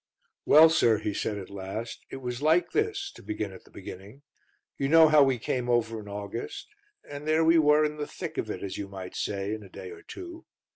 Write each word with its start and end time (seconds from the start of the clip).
"Well, 0.45 0.71
sir," 0.71 0.97
he 0.97 1.13
said 1.13 1.37
at 1.37 1.51
last, 1.51 2.07
"it 2.09 2.23
was 2.23 2.41
like 2.41 2.71
this, 2.71 3.11
to 3.11 3.21
begin 3.21 3.51
at 3.53 3.65
the 3.65 3.69
beginning. 3.69 4.23
You 4.79 4.87
know 4.89 5.09
how 5.09 5.21
we 5.21 5.37
came 5.37 5.69
over 5.69 5.99
in 5.99 6.07
August, 6.07 6.67
and 7.07 7.27
there 7.27 7.43
we 7.45 7.59
were 7.59 7.85
in 7.85 7.97
the 7.97 8.07
thick 8.07 8.39
of 8.39 8.49
it, 8.49 8.63
as 8.63 8.79
you 8.79 8.87
might 8.87 9.15
say, 9.15 9.53
in 9.53 9.61
a 9.61 9.69
day 9.69 9.91
or 9.91 10.01
two. 10.01 10.47